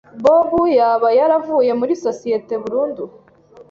[0.23, 3.03] Bob yaba yaravuye muri sosiyete burundu?